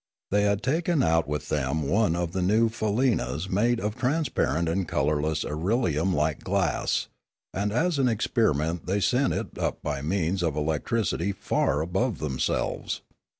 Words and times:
They 0.31 0.45
had 0.45 0.63
taken 0.63 1.03
out 1.03 1.27
with 1.27 1.49
them 1.49 1.83
one 1.87 2.15
of 2.15 2.31
the 2.31 2.41
new 2.41 2.69
faleenas 2.69 3.47
made 3.51 3.79
of 3.79 3.95
transparent 3.95 4.67
and 4.67 4.87
colourless 4.87 5.43
irelium 5.43 6.11
like 6.11 6.39
glass; 6.43 7.07
and 7.53 7.71
as 7.71 7.99
an 7.99 8.07
experiment 8.07 8.87
they 8.87 8.99
sent 8.99 9.31
it 9.31 9.55
up 9.59 9.83
by 9.83 10.01
means 10.01 10.41
of 10.41 10.55
electricity 10.57 11.31
far 11.31 11.81
above 11.81 12.17
themselves. 12.17 13.03